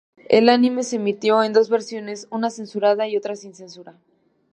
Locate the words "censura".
3.53-3.99